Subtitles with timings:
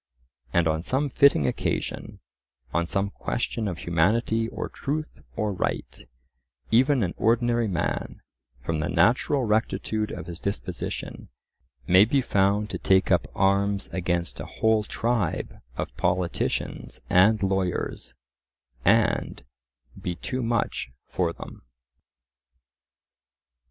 [0.51, 2.21] And on some fitting occasion,
[2.73, 6.09] on some question of humanity or truth or right,
[6.71, 8.23] even an ordinary man,
[8.65, 11.29] from the natural rectitude of his disposition,
[11.87, 18.15] may be found to take up arms against a whole tribe of politicians and lawyers,
[18.83, 19.43] and
[20.01, 21.61] be too much for them.